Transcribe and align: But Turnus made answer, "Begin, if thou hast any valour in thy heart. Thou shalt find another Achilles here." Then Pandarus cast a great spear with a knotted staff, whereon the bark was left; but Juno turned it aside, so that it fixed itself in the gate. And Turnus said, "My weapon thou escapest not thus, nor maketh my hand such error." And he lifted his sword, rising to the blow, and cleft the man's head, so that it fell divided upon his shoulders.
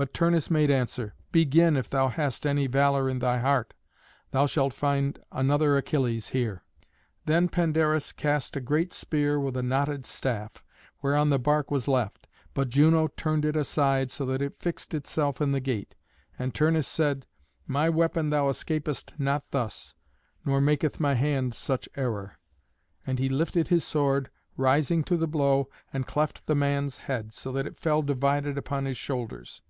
But 0.00 0.14
Turnus 0.14 0.50
made 0.50 0.70
answer, 0.70 1.12
"Begin, 1.30 1.76
if 1.76 1.90
thou 1.90 2.08
hast 2.08 2.46
any 2.46 2.66
valour 2.66 3.06
in 3.10 3.18
thy 3.18 3.36
heart. 3.36 3.74
Thou 4.30 4.46
shalt 4.46 4.72
find 4.72 5.18
another 5.30 5.76
Achilles 5.76 6.28
here." 6.30 6.64
Then 7.26 7.48
Pandarus 7.50 8.10
cast 8.10 8.56
a 8.56 8.62
great 8.62 8.94
spear 8.94 9.38
with 9.38 9.58
a 9.58 9.62
knotted 9.62 10.06
staff, 10.06 10.64
whereon 11.02 11.28
the 11.28 11.38
bark 11.38 11.70
was 11.70 11.86
left; 11.86 12.26
but 12.54 12.70
Juno 12.70 13.08
turned 13.08 13.44
it 13.44 13.56
aside, 13.56 14.10
so 14.10 14.24
that 14.24 14.40
it 14.40 14.58
fixed 14.62 14.94
itself 14.94 15.38
in 15.38 15.52
the 15.52 15.60
gate. 15.60 15.94
And 16.38 16.54
Turnus 16.54 16.88
said, 16.88 17.26
"My 17.66 17.90
weapon 17.90 18.30
thou 18.30 18.48
escapest 18.48 19.12
not 19.18 19.50
thus, 19.50 19.94
nor 20.46 20.62
maketh 20.62 20.98
my 20.98 21.12
hand 21.12 21.54
such 21.54 21.90
error." 21.94 22.38
And 23.06 23.18
he 23.18 23.28
lifted 23.28 23.68
his 23.68 23.84
sword, 23.84 24.30
rising 24.56 25.04
to 25.04 25.18
the 25.18 25.28
blow, 25.28 25.68
and 25.92 26.06
cleft 26.06 26.46
the 26.46 26.54
man's 26.54 26.96
head, 26.96 27.34
so 27.34 27.52
that 27.52 27.66
it 27.66 27.78
fell 27.78 28.00
divided 28.00 28.56
upon 28.56 28.86
his 28.86 28.96
shoulders. 28.96 29.60